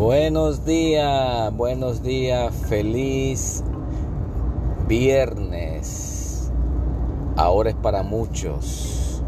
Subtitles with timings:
[0.00, 3.62] Buenos días, buenos días, feliz
[4.88, 6.50] viernes.
[7.36, 9.22] Ahora es para muchos.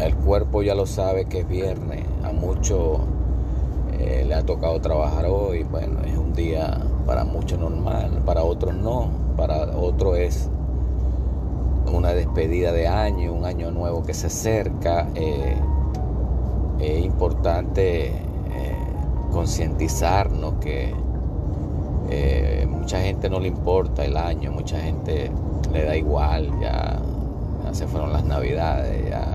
[0.00, 2.06] El cuerpo ya lo sabe que es viernes.
[2.24, 3.00] A muchos
[3.98, 5.64] eh, le ha tocado trabajar hoy.
[5.64, 9.10] Bueno, es un día para muchos normal, para otros no.
[9.36, 10.48] Para otros es
[11.92, 15.06] una despedida de año, un año nuevo que se acerca.
[15.14, 15.54] Eh,
[16.80, 18.28] es importante
[19.30, 20.94] concientizarnos que
[22.10, 25.30] eh, mucha gente no le importa el año, mucha gente
[25.72, 26.98] le da igual, ya,
[27.72, 29.26] se fueron las navidades, ya.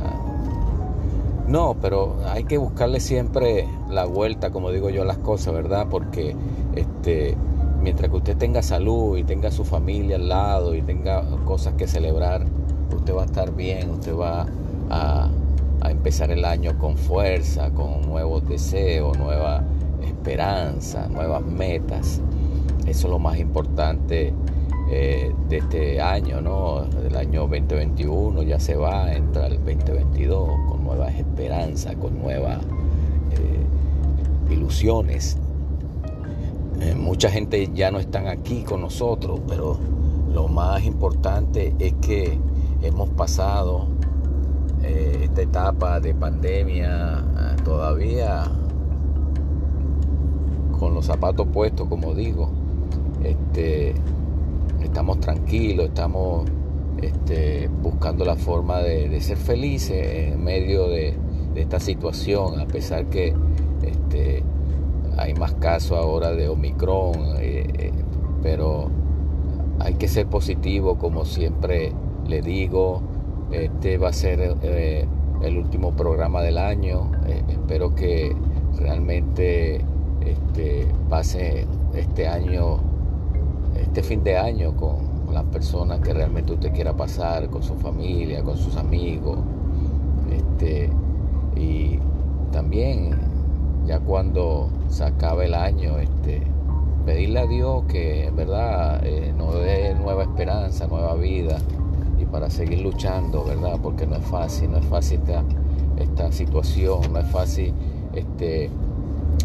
[1.48, 5.87] No, pero hay que buscarle siempre la vuelta, como digo yo, a las cosas, ¿verdad?
[5.89, 6.35] Porque
[6.75, 7.37] este,
[7.81, 11.87] mientras que usted tenga salud y tenga su familia al lado y tenga cosas que
[11.87, 12.45] celebrar,
[12.95, 14.48] usted va a estar bien, usted va
[14.89, 15.29] a,
[15.81, 19.63] a empezar el año con fuerza, con nuevos deseos, nuevas
[20.04, 22.21] esperanza, nuevas metas.
[22.85, 24.34] Eso es lo más importante
[24.90, 26.82] eh, de este año, ¿no?
[26.84, 32.59] Del año 2021 ya se va, a entrar el 2022 con nuevas esperanzas, con nuevas
[33.31, 35.37] eh, ilusiones.
[36.81, 39.79] Eh, mucha gente ya no están aquí con nosotros, pero
[40.34, 42.37] lo más importante es que
[42.81, 43.87] hemos pasado
[44.84, 47.24] esta etapa de pandemia
[47.63, 48.51] todavía
[50.84, 52.49] con los zapatos puestos, como digo.
[53.23, 53.93] Este,
[54.81, 56.43] estamos tranquilos, estamos
[57.01, 61.17] este, buscando la forma de, ser felices en medio de,
[61.55, 63.34] esta situación, a pesar que
[63.84, 64.44] este,
[65.17, 67.91] hay más casos ahora de Omicron, eh, eh,
[68.41, 68.90] pero
[69.79, 71.94] hay que ser positivo, como siempre
[72.28, 73.01] le digo.
[73.51, 75.07] Este va a ser eh,
[75.44, 77.12] el último programa del año.
[77.47, 78.35] espero que
[78.79, 79.85] realmente
[80.25, 82.79] este, pase este año,
[83.75, 88.44] este fin de año con, las personas que realmente usted quiera pasar, con su familia,
[88.44, 89.39] con sus amigos.
[90.31, 90.91] Este,
[91.56, 92.00] y
[92.51, 93.17] también,
[93.88, 96.44] ya cuando se acabe el año, este,
[97.05, 101.57] pedirle a Dios que en verdad eh, nos dé nueva esperanza, nueva vida
[102.19, 103.79] y para seguir luchando, ¿verdad?
[103.81, 105.44] Porque no es fácil, no es fácil esta,
[105.97, 107.73] esta situación, no es fácil
[108.13, 108.69] este,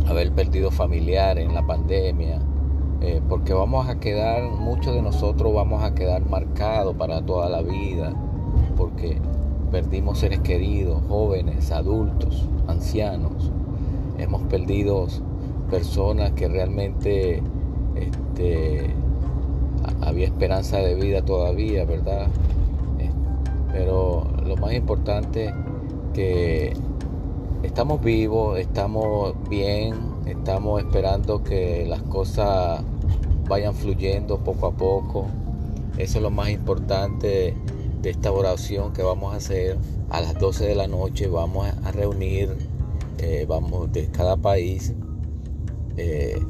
[0.07, 2.41] haber perdido familiares en la pandemia,
[3.01, 7.63] eh, porque vamos a quedar, muchos de nosotros vamos a quedar marcados para toda la
[7.63, 8.13] vida,
[8.77, 9.21] porque
[9.71, 13.53] perdimos seres queridos, jóvenes, adultos, ancianos,
[14.19, 15.07] hemos perdido
[15.71, 17.43] personas que realmente
[17.95, 18.95] este,
[20.01, 22.27] había esperanza de vida todavía, ¿verdad?
[22.99, 23.11] Eh,
[23.73, 25.55] pero lo más importante
[26.15, 26.73] que
[27.69, 29.95] estamos vivos, estamos bien,
[30.27, 32.83] estamos esperando que las cosas
[33.47, 35.27] vayan fluyendo poco a poco.
[35.99, 37.55] Eso es lo más importante
[38.01, 39.77] de esta oración que vamos a hacer.
[40.09, 42.57] A las 12 de la noche vamos a reunir,
[43.19, 44.95] eh, vamos de cada país.
[45.99, 46.41] Eh,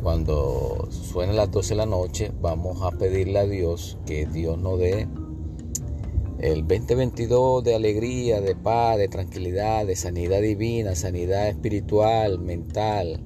[0.00, 4.78] cuando suene las 12 de la noche, vamos a pedirle a Dios que Dios nos
[4.78, 5.08] dé
[6.42, 13.20] el 2022 de alegría, de paz, de tranquilidad, de sanidad divina, sanidad espiritual, mental,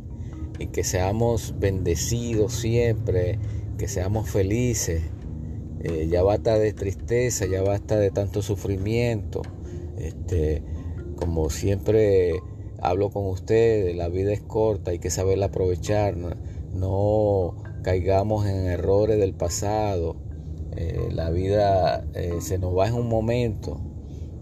[0.58, 3.38] y que seamos bendecidos siempre,
[3.78, 5.02] que seamos felices.
[5.84, 9.42] Eh, ya basta de tristeza, ya basta de tanto sufrimiento.
[9.96, 10.64] Este,
[11.14, 12.40] como siempre
[12.80, 16.16] hablo con ustedes, la vida es corta, hay que saberla aprovechar,
[16.74, 17.54] no
[17.84, 20.16] caigamos en errores del pasado
[20.76, 23.80] eh, la vida eh, se nos va en un momento.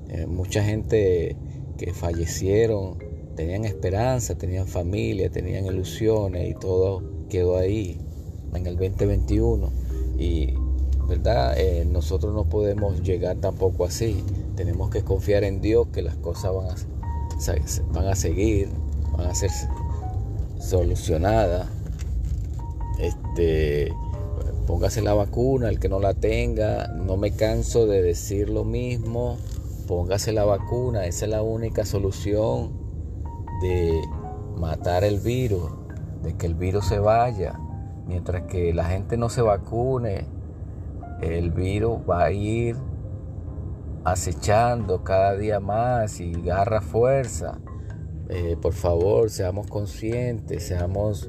[0.08, 1.36] Eh, mucha gente
[1.78, 2.98] que fallecieron
[3.36, 7.98] tenían esperanza, tenían familia, tenían ilusiones y todo quedó ahí
[8.54, 9.70] en el 2021.
[10.18, 10.54] Y
[11.08, 11.56] verdad,
[11.86, 14.22] nosotros no podemos llegar tampoco así.
[14.56, 18.68] Tenemos que confiar en Dios que las cosas van a, van a seguir,
[19.16, 19.50] van a ser
[20.58, 21.68] solucionadas.
[22.98, 23.92] Este,
[24.66, 29.38] Póngase la vacuna, el que no la tenga, no me canso de decir lo mismo.
[29.88, 32.72] Póngase la vacuna, esa es la única solución
[33.60, 34.00] de
[34.56, 35.70] matar el virus,
[36.22, 37.58] de que el virus se vaya.
[38.06, 40.26] Mientras que la gente no se vacune,
[41.20, 42.76] el virus va a ir
[44.04, 47.58] acechando cada día más y agarra fuerza.
[48.28, 51.28] Eh, por favor, seamos conscientes, seamos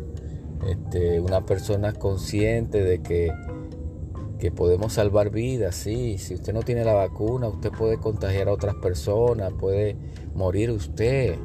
[0.67, 3.31] este, una persona consciente de que,
[4.39, 6.17] que podemos salvar vidas, sí.
[6.17, 9.97] Si usted no tiene la vacuna, usted puede contagiar a otras personas, puede
[10.33, 11.35] morir usted.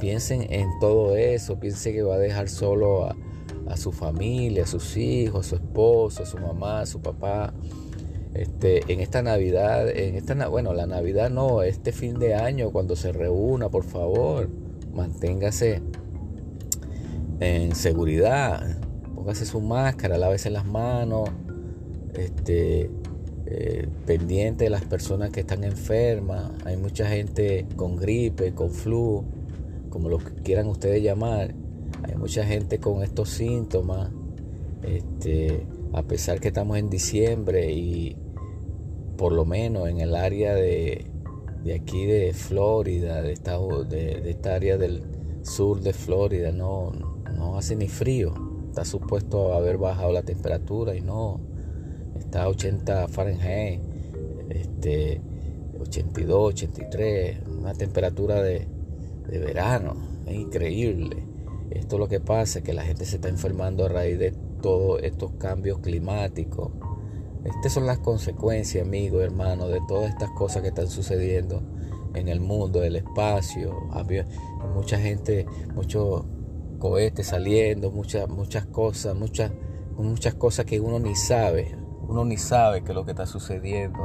[0.00, 3.16] Piensen en todo eso, piensen que va a dejar solo a,
[3.68, 7.54] a su familia, a sus hijos, a su esposo, a su mamá, a su papá.
[8.34, 12.96] Este, en esta Navidad, en esta, bueno, la Navidad no, este fin de año cuando
[12.96, 14.48] se reúna, por favor,
[14.92, 15.82] manténgase
[17.42, 18.78] en seguridad,
[19.14, 21.28] póngase su máscara, lávese las manos,
[22.14, 22.88] este,
[23.46, 26.52] eh, pendiente de las personas que están enfermas.
[26.64, 29.24] Hay mucha gente con gripe, con flu,
[29.90, 31.54] como lo quieran ustedes llamar.
[32.04, 34.10] Hay mucha gente con estos síntomas.
[34.82, 38.16] Este, a pesar que estamos en diciembre y
[39.16, 41.06] por lo menos en el área de,
[41.74, 45.02] aquí de Florida, de esta, de, esta área del
[45.42, 46.92] sur de Florida, no,
[47.42, 48.34] no hace ni frío.
[48.68, 51.40] Está supuesto a haber bajado la temperatura y no,
[52.18, 53.80] está a 80 Fahrenheit,
[54.48, 55.20] este,
[55.80, 58.66] 82, 83, una temperatura de,
[59.28, 59.94] de verano,
[60.26, 61.16] es increíble.
[61.70, 65.02] Esto es lo que pasa, que la gente se está enfermando a raíz de todos
[65.02, 66.70] estos cambios climáticos.
[67.44, 71.60] Estas son las consecuencias, amigos, hermanos, de todas estas cosas que están sucediendo
[72.14, 73.80] en el mundo, el espacio.
[74.74, 76.24] mucha gente, muchos
[76.82, 79.52] cohetes saliendo, muchas, muchas cosas, muchas,
[79.96, 81.78] muchas cosas que uno ni sabe.
[82.08, 84.00] Uno ni sabe qué es lo que está sucediendo.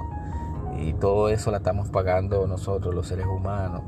[0.79, 3.81] Y todo eso la estamos pagando nosotros, los seres humanos.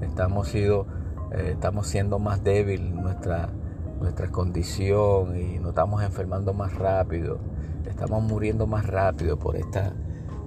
[0.00, 0.86] Estamos sido
[1.32, 3.50] eh, estamos siendo más débil nuestra,
[4.00, 7.40] nuestra condición y nos estamos enfermando más rápido,
[7.88, 9.92] estamos muriendo más rápido por esta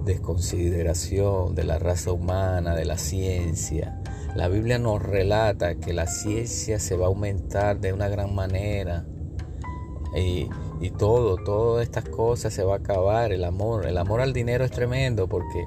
[0.04, 4.00] desconsideración de la raza humana, de la ciencia.
[4.34, 9.06] La Biblia nos relata que la ciencia se va a aumentar de una gran manera
[10.16, 10.48] y,
[10.80, 13.32] y todo, todas estas cosas se va a acabar.
[13.32, 15.66] El amor, el amor al dinero es tremendo porque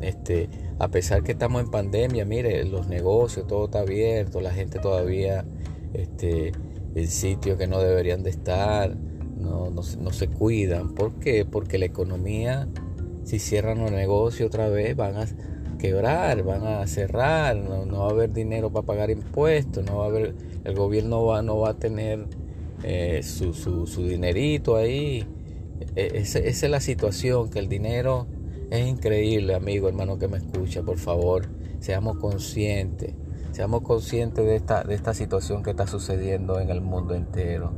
[0.00, 0.48] este,
[0.78, 5.44] a pesar que estamos en pandemia, mire, los negocios, todo está abierto, la gente todavía
[5.94, 6.52] este,
[6.94, 8.96] en sitios que no deberían de estar,
[9.38, 10.94] no, no, se cuidan.
[10.94, 11.44] ¿Por qué?
[11.44, 12.68] Porque la economía,
[13.24, 15.26] si cierran los negocios otra vez, van a
[15.76, 20.08] quebrar, van a cerrar, no, va a haber dinero para pagar impuestos, no va a
[20.08, 20.34] haber,
[20.64, 22.26] el gobierno va, no va a tener
[22.82, 25.26] eh, su, su, su, dinerito ahí.
[25.94, 28.26] E, esa es la situación, que el dinero
[28.70, 31.48] es increíble, amigo, hermano que me escucha, por favor,
[31.78, 33.14] seamos conscientes,
[33.52, 37.72] seamos conscientes de esta, de esta situación que está sucediendo en el mundo entero.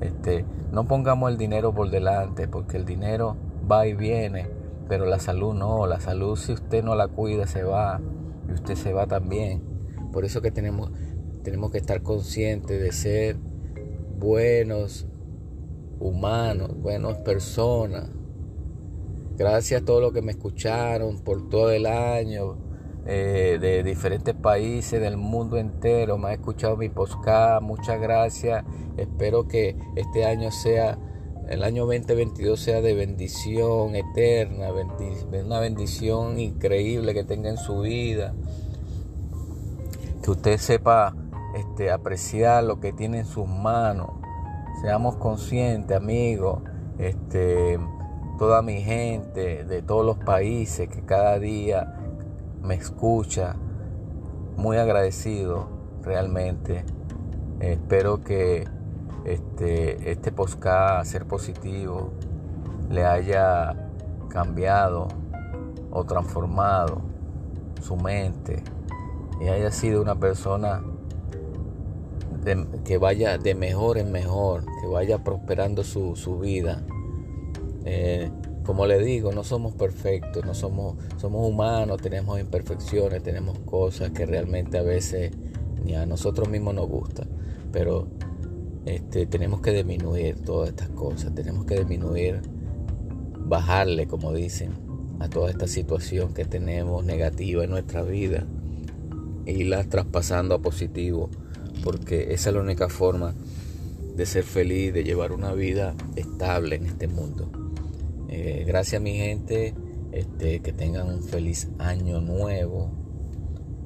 [0.00, 3.36] Este, no pongamos el dinero por delante, porque el dinero
[3.70, 4.48] va y viene,
[4.88, 8.00] pero la salud no, la salud si usted no la cuida se va
[8.48, 9.62] y usted se va también.
[10.12, 10.90] Por eso que tenemos,
[11.42, 13.36] tenemos que estar conscientes de ser
[14.18, 15.06] buenos
[15.98, 18.10] humanos, buenas personas,
[19.36, 22.56] Gracias a todos los que me escucharon por todo el año,
[23.04, 26.18] eh, de diferentes países del mundo entero.
[26.18, 27.60] Me ha escuchado mi podcast.
[27.60, 28.64] Muchas gracias.
[28.96, 30.98] Espero que este año sea,
[31.48, 34.68] el año 2022 sea de bendición eterna,
[35.44, 38.34] una bendición increíble que tenga en su vida.
[40.22, 41.14] Que usted sepa
[41.54, 44.10] este, apreciar lo que tiene en sus manos.
[44.80, 46.62] Seamos conscientes, amigos.
[46.98, 47.78] Este,
[48.38, 51.94] toda mi gente de todos los países que cada día
[52.62, 53.56] me escucha.
[54.56, 55.68] Muy agradecido
[56.02, 56.84] realmente.
[57.60, 58.66] espero que
[59.24, 60.32] este, este
[61.04, 62.12] ser positivo
[62.90, 63.90] le haya
[64.28, 65.08] cambiado
[65.90, 67.02] o transformado
[67.80, 68.62] su mente
[69.40, 70.82] y haya sido una persona
[72.84, 76.82] que vaya de mejor en mejor, que vaya prosperando su, su vida
[77.84, 78.30] eh,
[78.64, 84.24] como le digo, no somos perfectos, no somos, somos humanos, tenemos imperfecciones, tenemos cosas que
[84.24, 85.32] realmente a veces
[85.84, 87.28] ni a nosotros mismos nos gustan.
[87.72, 88.08] Pero
[88.86, 92.42] este, tenemos que disminuir todas estas cosas, tenemos que disminuir,
[93.46, 94.72] bajarle, como dicen,
[95.20, 98.46] a toda esta situación que tenemos negativa en nuestra vida
[99.46, 101.30] y la traspasando a positivo,
[101.82, 103.34] porque esa es la única forma
[104.16, 107.50] de ser feliz, de llevar una vida estable en este mundo.
[108.28, 109.74] Eh, gracias mi gente,
[110.12, 112.90] este, que tengan un feliz año nuevo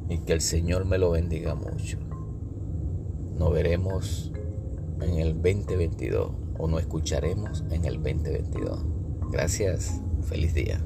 [0.08, 1.98] y que el Señor me lo bendiga mucho.
[3.36, 4.32] Nos veremos
[5.00, 8.84] en el 2022 o nos escucharemos en el 2022.
[9.30, 10.80] Gracias, feliz día.